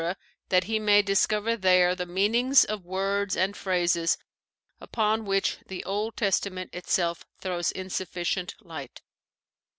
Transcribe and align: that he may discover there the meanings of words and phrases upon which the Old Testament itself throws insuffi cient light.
that 0.49 0.63
he 0.63 0.79
may 0.79 1.03
discover 1.03 1.55
there 1.55 1.93
the 1.93 2.07
meanings 2.07 2.65
of 2.65 2.83
words 2.83 3.37
and 3.37 3.55
phrases 3.55 4.17
upon 4.79 5.25
which 5.25 5.59
the 5.67 5.83
Old 5.83 6.17
Testament 6.17 6.73
itself 6.73 7.23
throws 7.37 7.71
insuffi 7.71 8.21
cient 8.25 8.55
light. 8.61 9.03